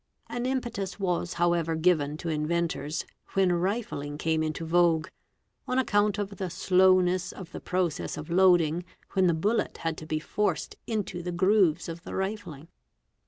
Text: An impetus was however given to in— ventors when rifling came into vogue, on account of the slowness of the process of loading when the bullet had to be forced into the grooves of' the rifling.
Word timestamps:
An 0.25 0.47
impetus 0.47 0.99
was 0.99 1.33
however 1.33 1.75
given 1.75 2.17
to 2.17 2.29
in— 2.29 2.47
ventors 2.47 3.05
when 3.33 3.53
rifling 3.53 4.17
came 4.17 4.41
into 4.41 4.65
vogue, 4.65 5.09
on 5.67 5.77
account 5.77 6.17
of 6.17 6.37
the 6.37 6.49
slowness 6.49 7.31
of 7.31 7.51
the 7.51 7.61
process 7.61 8.17
of 8.17 8.31
loading 8.31 8.83
when 9.11 9.27
the 9.27 9.35
bullet 9.35 9.77
had 9.77 9.99
to 9.99 10.07
be 10.07 10.19
forced 10.19 10.75
into 10.87 11.21
the 11.21 11.31
grooves 11.31 11.87
of' 11.87 12.01
the 12.03 12.15
rifling. 12.15 12.67